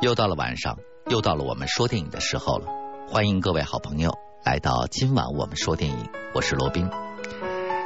[0.00, 0.78] 又到了晚上，
[1.10, 2.66] 又到了我们说电影的时候了。
[3.06, 4.14] 欢迎各位好朋友
[4.46, 6.88] 来到今晚我们说电影，我是罗宾。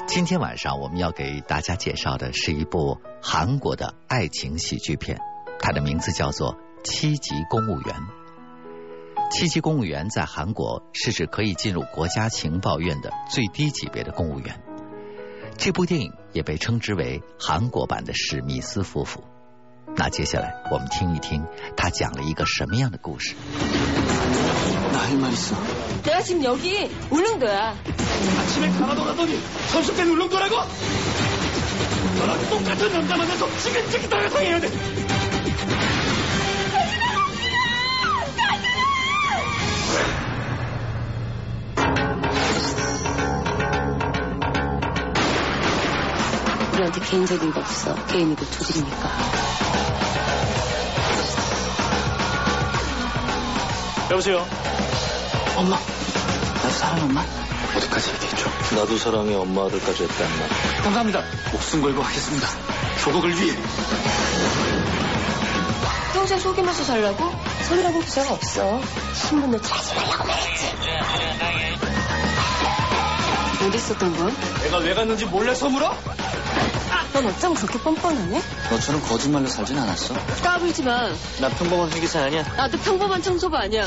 [0.07, 5.19] 今天晚上我们要给大家介绍的是一部韩国的爱情喜剧片，
[5.59, 6.55] 它的名字叫做
[6.85, 7.97] 《七级公务员》。
[9.33, 14.63] 七级公务员在韩国是指可以进入国家情报院的最低级别的公务员。
[15.59, 19.25] 这部电影也被称之为韩国版的史密斯夫妇。
[19.97, 21.45] 那接下来我们听一听
[21.77, 23.35] 他讲了一个什么样的故事。
[46.85, 47.95] 난 어디 개인적인 거 없어.
[48.09, 49.11] 개인이고 그 조직이니까.
[54.11, 54.47] 여보세요?
[55.57, 55.79] 엄마.
[55.79, 57.25] 나도 사랑 엄마.
[57.75, 58.51] 어디까지 얘기했죠?
[58.77, 60.49] 나도 사랑해, 엄마를까지 했단 말.
[60.83, 61.23] 감사합니다.
[61.53, 62.49] 목숨 걸고 하겠습니다.
[63.03, 63.57] 조국을 위해.
[66.13, 67.33] 평생 속이면서 살라고?
[67.67, 68.79] 소리라고 기사가 없어.
[69.15, 70.67] 신문 놓지 하지 말라고 말했지.
[73.67, 74.37] 어디 있었던 건?
[74.65, 75.97] 내가 왜 갔는지 몰래 서물어?
[77.15, 78.41] 넌 어쩜 그렇게 뻔뻔하냐?
[78.71, 80.15] 너처럼 거짓말로 살진 않았어.
[80.43, 81.09] 까불지 마
[81.41, 82.43] 나 평범한 회계사 아니야?
[82.57, 83.85] 나도 평범한 청소부 아니야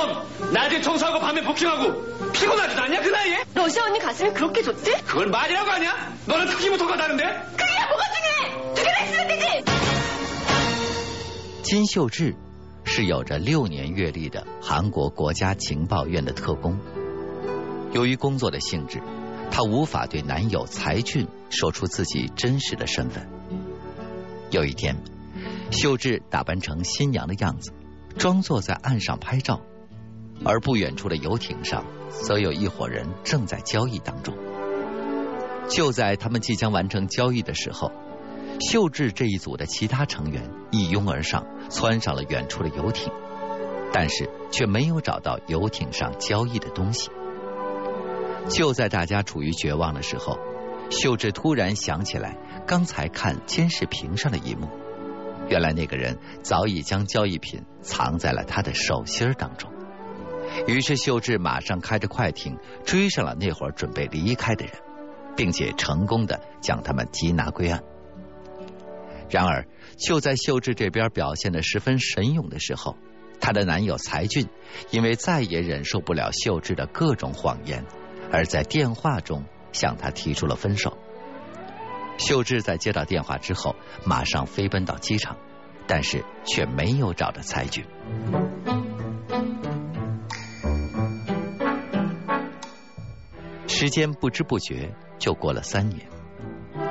[0.00, 5.02] 넌 낮에 청소하고 밤에 복싱하고 피곤하지도 않냐 그 나이에 러시아 언니 가슴이 그렇게 좋대?
[5.02, 9.64] 그걸 말이라고 하냐 너는 특기부터가 다른데 그게 뭐가 중요해 두 개 다 있으면 되지
[11.62, 12.34] 金秀智
[12.84, 16.78] 是有着六年阅历的韩国国家情报院的特工。
[17.92, 19.02] 由于工作的性质，
[19.50, 23.28] 她无法对男友才俊说出自己真实的身份。
[24.50, 24.96] 有一天，
[25.70, 27.72] 秀智打扮成新娘的样子，
[28.16, 29.60] 装作在岸上拍照，
[30.43, 34.35] 而不远处的游艇上，则有一伙人正在交易当中。
[35.67, 37.91] 就在他们即将完成交易的时候，
[38.59, 43.11] 秀智这一组的其他成员一拥而上，窜上了远处的游艇，
[43.93, 47.09] 但是却没有找到游艇上交易的东西。
[48.49, 50.37] 就在大家处于绝望的时候，
[50.89, 52.35] 秀智突然想起来
[52.67, 54.67] 刚才看监视屏上的一幕，
[55.47, 59.71] 原来那个人早已将交易品藏在了他的手心当中。
[60.67, 64.73] 于是秀智马上开着快艇追上了那会儿准备离开的人，
[65.35, 67.81] 并且成功的将他们缉拿归案。
[69.29, 69.65] 然而，
[69.97, 72.97] 就在秀智这边表现的十分神勇的时候，
[73.39, 74.47] 她的男友才俊
[74.89, 77.85] 因为再也忍受不了秀智的各种谎言，
[78.31, 80.97] 而在电话中向她提出了分手。
[82.17, 83.75] 秀智在接到电话之后，
[84.05, 85.37] 马上飞奔到机场，
[85.87, 87.85] 但是却没有找到才俊。
[93.81, 96.07] 时间不知不觉就过了三年。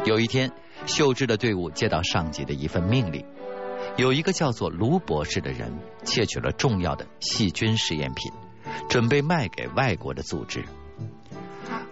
[0.05, 0.51] 有一天，
[0.87, 3.25] 秀智的队伍接到上级的一份命令，
[3.97, 8.33] 有一个叫做卢博士的人窃取了重要的细菌实验品，
[8.89, 10.65] 准备卖给外国的组织。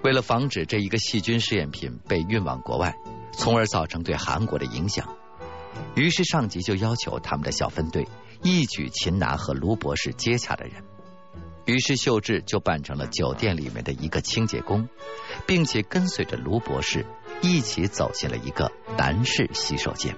[0.03, 2.97] 为了防止这一个细菌试验品被运往国外，
[3.31, 5.15] 从而造成对韩国的影响，
[5.95, 8.09] 于是上级就要求他们的小分队
[8.43, 10.83] 一举擒拿和卢博士接洽的人。
[11.69, 14.89] 于是秀智就扮成了酒店里面的一个清洁工，
[15.47, 17.05] 并且跟随着卢博士
[17.43, 20.17] 一起走进了一个男士洗手间。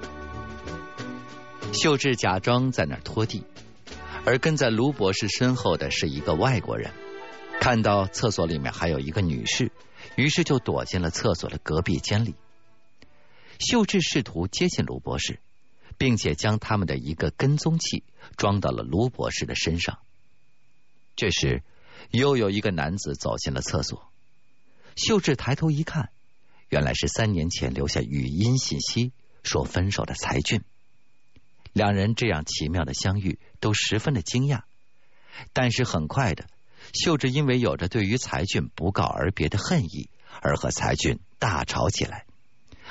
[1.72, 3.42] 秀智假装在那儿拖地，
[4.24, 6.92] 而跟在卢博士身后的是一个外国人。
[7.58, 9.72] 看到厕所里面还有一个女士，
[10.14, 12.36] 于是就躲进了厕所的隔壁间里。
[13.58, 15.40] 秀智试图接近卢博士，
[15.98, 18.04] 并且将他们的一个跟踪器
[18.36, 19.98] 装到了卢博士的身上。
[21.16, 21.62] 这时，
[22.10, 24.10] 又有一个男子走进了厕所。
[24.96, 26.10] 秀智抬头一看，
[26.68, 29.12] 原来是三年前留下语音信息
[29.42, 30.62] 说分手的才俊。
[31.72, 34.62] 两人这样奇妙的相遇，都十分的惊讶。
[35.52, 36.46] 但是很快的，
[36.92, 40.10] 秀智因为有着对于才俊不告而别的恨意，
[40.42, 42.26] 而和才俊大吵起来。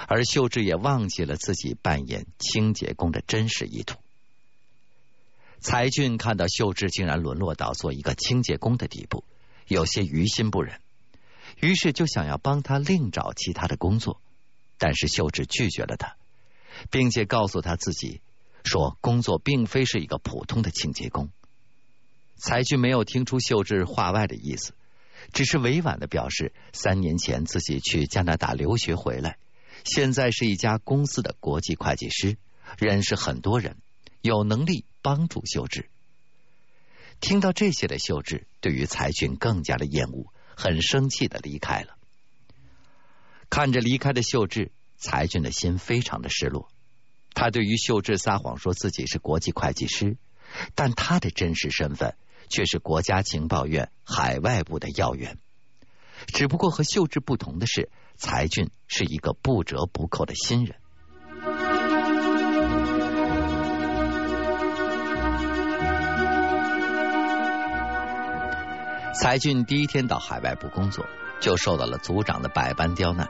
[0.07, 4.00] 而秀智也忘记了自己扮演清洁工的真实意图。
[5.61, 9.23] 才俊看到秀智竟然沦落到做一个清洁工的地步，
[9.67, 10.79] 有些于心不忍，
[11.59, 14.21] 于是就想要帮他另找其他的工作，
[14.77, 16.15] 但是秀智拒绝了他，
[16.89, 18.21] 并且告诉他自己
[18.63, 21.29] 说工作并非是一个普通的清洁工。
[22.38, 24.71] 才俊没有听出秀智话外的意思，
[25.33, 29.38] 只是委婉的表示三年前自己去加拿大留学回来，
[29.83, 32.38] 现在是一家公司的国际会计师，
[32.77, 33.75] 认识很多人，
[34.21, 34.85] 有能力。
[35.01, 35.90] 帮助秀智。
[37.19, 41.98] 听到这些的秀智，对于才俊更加的厌恶，很生气的离开了。
[43.50, 46.69] 看着离开的秀智，才俊的心非常的失落。
[47.34, 50.18] 他对于秀智撒谎说自己是国际会计师，
[50.75, 52.16] 但他的真实身份
[52.50, 55.38] 却是国家情报院海外部的要员。
[56.28, 60.75] 只不过和秀智不同的是，才俊是一个不折不扣的新人。
[69.21, 71.06] 才俊第一天到海外部工作，
[71.42, 73.30] 就受到了组长的百般刁难，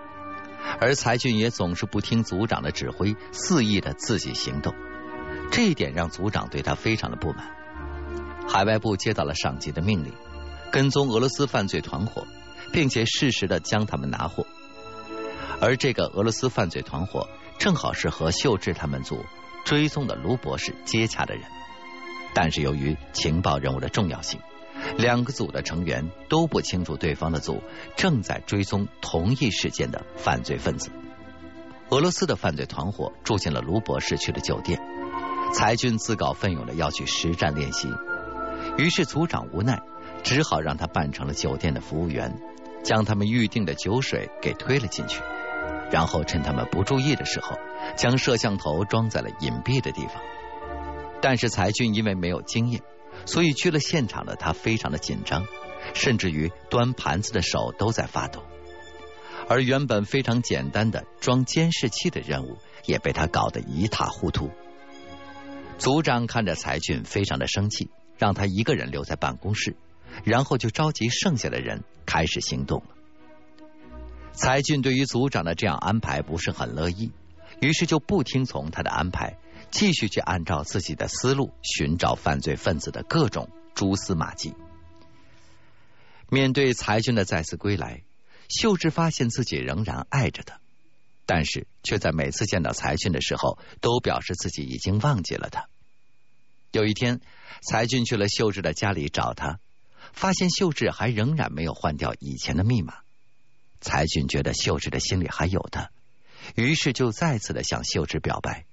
[0.80, 4.76] 而才俊也总是不听组长的指挥，肆意的自己行动，
[5.52, 7.50] 这一点让组长对他非常的不满。
[8.48, 10.14] 海外部接到了上级的命令，
[10.72, 12.28] 跟踪俄罗斯犯罪团伙，
[12.72, 14.46] 并且适时的将他们拿获，
[15.60, 17.28] 而这个俄罗斯犯罪团伙
[17.58, 19.26] 正好是和秀智他们组
[19.66, 21.44] 追踪的卢博士接洽的人，
[22.36, 24.40] 但是由于情报任务的重要性。
[24.98, 27.62] 两个组的成员都不清楚对方的组
[27.96, 30.92] 正在追踪同一事件的犯罪分子。
[31.90, 34.80] 俄罗斯的犯罪团伙住进了卢博士去的酒店，
[35.54, 37.88] 才俊自告奋勇的要去实战练习，
[38.78, 39.82] 于是组长无奈，
[40.22, 42.40] 只好让他扮成了酒店的服务员，
[42.84, 45.22] 将他们预定的酒水给推了进去，
[45.92, 47.58] 然后趁他们不注意的时候，
[47.96, 50.22] 将摄像头装在了隐蔽的地方。
[51.22, 52.82] 但是才俊因为没有经验。
[53.26, 55.46] 所以去了现场的他非常的紧张，
[55.94, 58.44] 甚至于端盘子的手都在发抖。
[59.48, 64.52] 而原本非常简单的装监视器的任务也被他搞得一塌糊涂。
[65.78, 69.76] 组长看着才俊非常的生气，让他一个人留在办公室，
[70.24, 72.96] 然后就召集剩下的人开始行动了。
[74.34, 77.12] 才俊对于组长的这样安排不是很乐意，
[77.60, 79.38] 于是就不听从他的安排。
[79.72, 84.54] 继续去按照自己的思路寻找犯罪分子的各种蛛丝马迹。
[86.30, 88.04] 面对才俊的再次归来，
[88.50, 90.60] 秀智发现自己仍然爱着他，
[91.26, 95.68] 但是却在每次见到才俊的时候，都表示自己已经忘记了他。
[96.72, 97.20] 有一天，
[97.62, 99.60] 才俊去了秀智的家里找他，
[100.14, 102.96] 发现秀智还仍然没有换掉以前的密码。
[103.82, 105.90] 才俊觉得秀智的心里还有他，
[106.56, 108.66] 于是就再次的向秀智表白。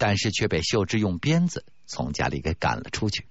[0.00, 3.26] 但是却被秀智用鞭子从家里给赶了出去。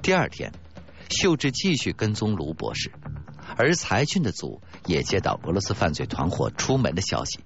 [0.00, 0.52] 第二天，
[1.08, 2.92] 秀智继续跟踪卢博士，
[3.56, 7.40] 而才俊的组也接到俄罗斯犯罪团伙出门的消息，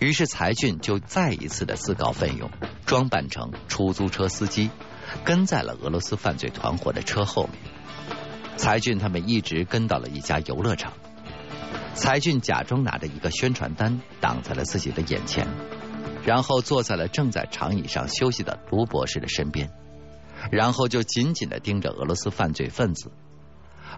[0.00, 2.50] 于是才俊就再一次的自告奋勇，
[2.86, 4.70] 装扮成出租车司机，
[5.22, 7.60] 跟在了俄罗斯犯罪团伙的车后面。
[8.56, 10.94] 才俊他们一直跟到了一家游乐场。
[11.96, 15.48] 才俊假装拿着一个宣传单挡在了自己的眼前，
[16.24, 19.70] 然后坐在了正在长椅上休息的卢博士的身边，
[20.52, 23.10] 然后就紧紧的盯着俄罗斯犯罪分子，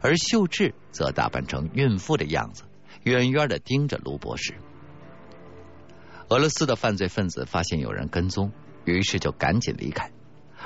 [0.00, 2.62] 而秀智则打扮成孕妇的样子，
[3.02, 4.54] 远远的盯着卢博士。
[6.28, 8.52] 俄罗斯的犯罪分子发现有人跟踪，
[8.84, 10.12] 于是就赶紧离开，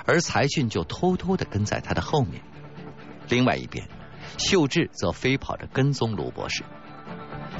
[0.04, 2.42] 而才俊就偷偷的跟在他的后面。
[3.28, 3.88] 另外一边，
[4.36, 6.62] 秀智则飞跑着跟踪卢博士。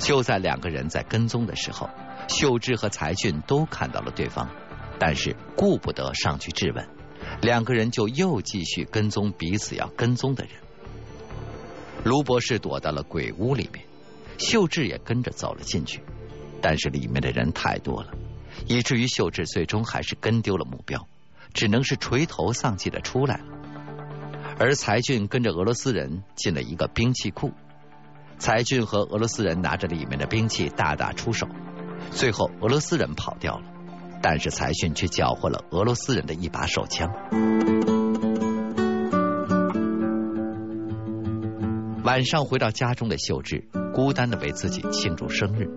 [0.03, 1.89] 就在两个人在跟踪的时候，
[2.29, 4.51] 秀智和才俊都看到了对方，
[4.99, 6.89] 但是顾不得上去质问，
[7.41, 10.53] 两个人就又继续跟踪彼此要跟踪的人。
[12.05, 13.85] 卢博士躲到了鬼屋里面，
[14.39, 16.03] 秀智也跟着走了进去，
[16.61, 18.11] 但是里面的人太多了，
[18.67, 21.07] 以至于秀智最终还是跟丢了目标，
[21.55, 23.45] 只能是垂头丧气的出来了。
[24.59, 27.53] 而才俊跟着俄罗斯人进了一个兵器库。
[28.43, 31.47] 才俊和俄罗斯人拿着里面的兵器大打出手，
[32.11, 33.63] 最后俄罗斯人跑掉了，
[34.21, 37.09] 但是才俊却缴获了俄罗斯人的一把手枪。
[42.03, 45.69] 晚上回到家中的秀智孤单的为自己庆祝生日。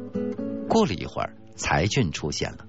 [0.67, 2.65] 过了一会儿，才俊出现了，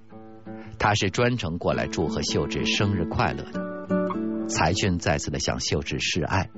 [0.79, 4.47] 他是专程过来祝贺秀智生日快乐的。
[4.47, 6.51] 才俊再次的向秀智示爱，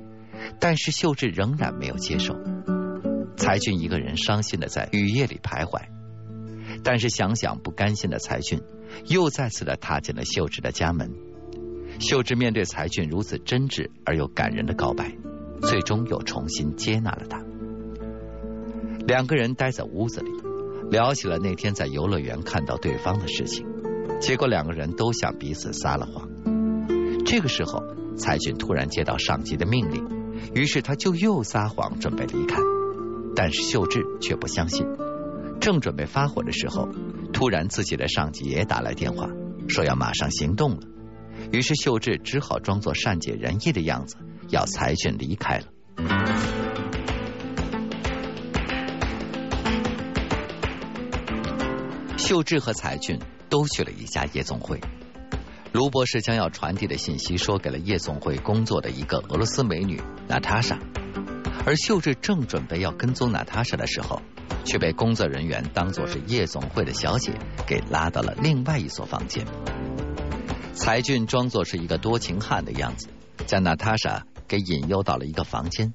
[0.59, 2.35] 但是秀智仍然没有接受。
[3.39, 5.81] 才俊一个人伤心的在雨夜里徘徊，
[6.83, 8.61] 但是想想不甘心的才俊，
[9.07, 11.11] 又再次的踏进了秀智的家门。
[11.99, 15.15] 秀智面对才俊如此真挚而又感人的告白，
[15.61, 17.41] 最终又重新接纳了他。
[19.07, 20.29] 两个人待在屋子里，
[20.91, 23.65] 聊起了那天在游乐园看到对方的事情。
[24.19, 26.29] 结果两个人都向彼此撒了谎。
[27.25, 27.81] 这个时候，
[28.17, 30.05] 才俊突然接到上级的命令，
[30.53, 32.57] 于是他就又撒谎准备离开。
[33.41, 34.85] 但是秀智却不相信，
[35.61, 36.89] 正准备发火的时候，
[37.31, 39.29] 突然自己的上级也打来电话，
[39.69, 40.81] 说要马上行动了。
[41.53, 44.17] 于是秀智只好装作善解人意的样子，
[44.49, 45.67] 要才俊离开了。
[52.17, 53.17] 秀智和才俊
[53.47, 54.81] 都去了一家夜总会。
[55.71, 60.77] 卢博士将要传递的信息说给了夜总会工作的一个俄罗斯美女娜塔莎。
[61.65, 64.21] 而秀智正准备要跟踪娜塔莎的时候，
[64.65, 67.33] 却被工作人员当作是夜总会的小姐
[67.67, 69.45] 给拉到了另外一所房间。
[70.73, 73.07] 才俊装作是一个多情汉的样子，
[73.45, 75.93] 将娜塔莎给引诱到了一个房间。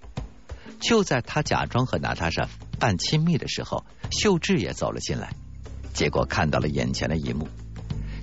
[0.81, 2.49] 就在他假装和娜塔莎
[2.79, 5.33] 半亲密的时候，秀智也走了进来，
[5.95, 7.49] 结果看到了眼前的一幕。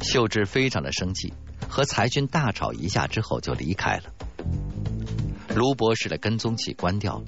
[0.01, 1.33] 秀智非常的生气，
[1.67, 4.03] 和才俊大吵一架之后就离开了。
[5.55, 7.25] 卢博士的跟踪器关掉了。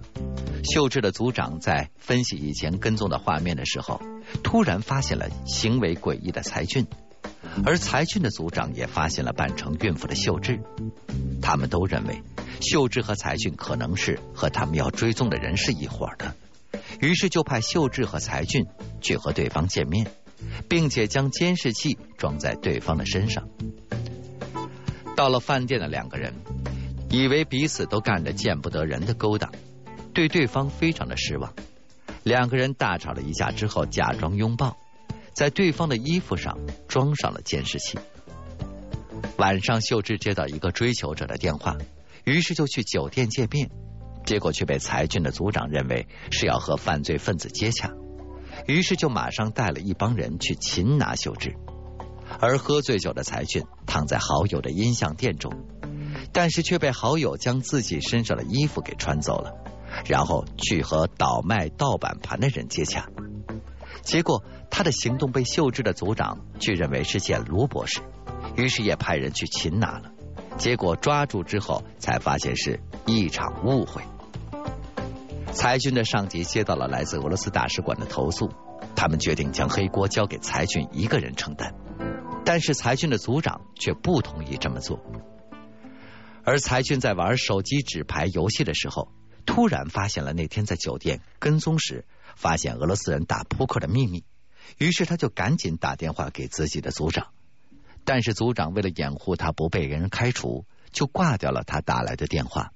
[0.63, 4.01] 秀智的组长在分析以前跟踪的画面的时候，
[4.43, 6.87] 突然发现了行为诡异的才俊，
[7.65, 10.61] 而才俊的组长也发现了扮成孕妇的秀智。
[11.41, 12.23] 他们都认为
[12.61, 16.33] 秀智和才俊可能是和他们要追踪的人是一伙的，
[17.01, 18.65] 于是就派秀智和才俊
[19.01, 20.07] 去和对方见面，
[20.69, 23.49] 并且将监视器装在对方的身上。
[25.17, 26.33] 到了饭店的两个人。
[27.13, 29.51] 以为彼此都干着见不得人的勾当，
[30.15, 31.53] 对对方非常的失望。
[32.23, 34.75] 两个人大吵了一架之后，假装拥抱，
[35.31, 37.99] 在对方的衣服上装上了监视器。
[39.37, 41.77] 晚上，秀智接到一个追求者的电话，
[42.23, 43.69] 于是就去酒店见面，
[44.25, 47.91] 结果却被才俊的组长认为是要和犯罪分子接洽，
[48.65, 51.53] 于是就马上带了一帮人去擒拿秀智。
[52.39, 55.53] 而喝醉酒的才俊躺在好友的音像店中。
[56.33, 59.53] 但是却被好友将自己身上的衣服给穿走了，
[60.05, 63.07] 然后去和倒卖盗版盘的人接洽。
[64.01, 68.01] 结果他的行动被秀智的组长却认为是见卢博士，
[68.57, 70.11] 于是也派人去擒拿了。
[70.57, 74.01] 结果抓住之后，才发现是一场误会。
[75.51, 78.49] 裁军的上级接到了来自俄罗斯大使馆的投诉，
[78.95, 81.73] 他们决定将黑锅交给裁军一个人承担，
[82.43, 84.99] 但是裁军的组长却不同意这么做。
[86.43, 89.11] 而才俊在玩手机纸牌游戏的时候，
[89.45, 94.23] 突然发现了那天在酒店跟踪时发现俄罗斯人打扑克的秘密，
[94.77, 97.27] 于是他就赶紧打电话给自己的组长，
[98.03, 102.73] 但是组长为了掩护他不被人开除，就挂掉了他打来的电话。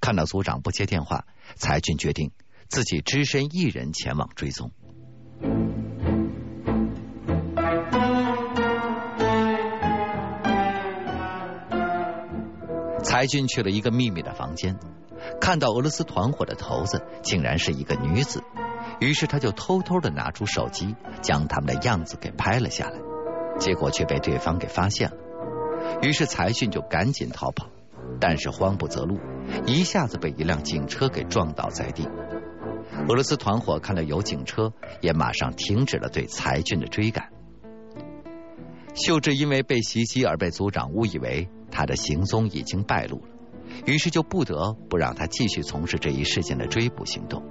[0.00, 1.26] 看到组长不接电话，
[1.56, 2.30] 才俊决定
[2.68, 4.70] 自己只身一人前往追踪。
[13.02, 14.76] 才俊去了一个秘密的房间，
[15.40, 18.42] 看到俄罗斯团伙的头子竟然是一个女子，
[19.00, 22.98] 于是他就偷偷的拿出手机，将他们的样子给拍了下来，
[23.58, 25.16] 结果却被对方给发现了，
[26.02, 27.68] 于是才俊就赶紧逃跑，
[28.20, 29.18] 但是慌不择路，
[29.66, 32.08] 一下子被一辆警车给撞倒在地。
[33.08, 37.30] 俄罗斯团伙看到有警车，也马上停止了对才俊的追赶。
[38.94, 41.48] 秀智因为被袭击而被组长误以为。
[41.70, 43.28] 他的行踪已经败露了，
[43.84, 47.44] 于是就不得不让他继续从事这一事件的追捕行动。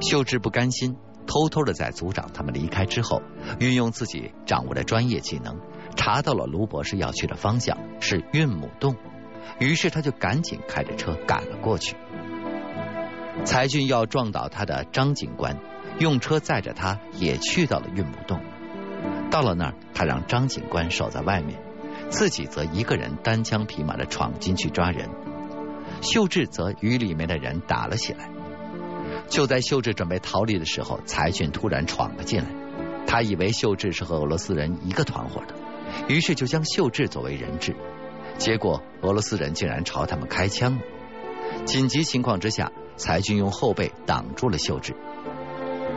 [0.00, 3.20] 秀智不甘心，偷偷的在组长他们离开之后，
[3.58, 5.58] 运用自己掌握的专业技能，
[5.96, 8.94] 查到了卢博士要去的方向是韵母洞，
[9.58, 11.96] 于是他就赶紧开着车赶了过去。
[13.44, 15.58] 才俊要撞倒他的张警官，
[15.98, 18.40] 用车载着他也去到了韵母洞。
[19.30, 21.58] 到了那儿，他让张警官守在外面。
[22.10, 25.10] 自己则一个人单枪匹马的闯进去抓人，
[26.00, 28.30] 秀智则与里面的人打了起来。
[29.28, 32.46] 就在秀智准备逃离的时候，才俊突然闯了进来。
[33.06, 35.54] 他以为秀智是和俄罗斯人一个团伙的，
[36.08, 37.76] 于是就将秀智作为人质。
[38.38, 40.82] 结果俄罗斯人竟然朝他们开枪了。
[41.66, 44.94] 紧急情况之下，才俊用后背挡住了秀智。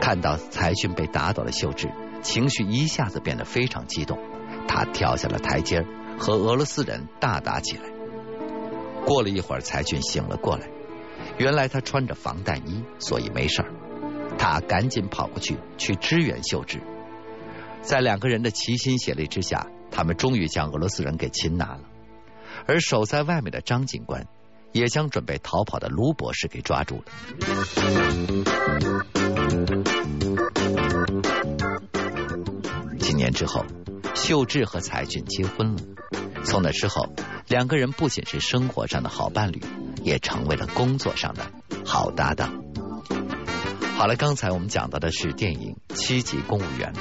[0.00, 1.88] 看到才俊被打倒的秀智，
[2.22, 4.18] 情绪一下子变得非常激动，
[4.66, 5.84] 他跳下了台阶。
[6.18, 7.84] 和俄罗斯人大打起来。
[9.04, 10.68] 过了一会儿，才俊醒了过来。
[11.36, 13.72] 原来他穿着防弹衣，所以没事儿。
[14.38, 16.80] 他赶紧跑过去去支援秀智，
[17.80, 21.80] 在两个人的齐心协力之下，他们终于将俄罗斯人给擒拿了。
[22.66, 24.28] 而守在外面的张警官
[24.70, 27.04] 也将准备逃跑的卢博士给抓住了。
[33.12, 33.66] 几年之后，
[34.14, 35.82] 秀智和才俊结婚了。
[36.44, 37.14] 从那之后，
[37.46, 39.60] 两个人不仅是生活上的好伴侣，
[40.02, 41.44] 也成为了工作上的
[41.84, 42.54] 好搭档。
[43.98, 46.94] 好了，刚才我们讲到的是电影《七级公务员》，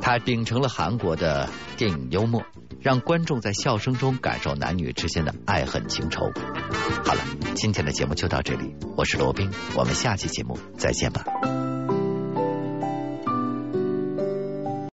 [0.00, 2.42] 他秉承了韩国的电影幽默，
[2.80, 6.32] 让观众在笑声中感受男女之间的爱恨情仇。
[7.04, 7.20] 好了，
[7.54, 11.22] 今天的节目就到这里，我是罗宾，我们下期节目再见吧。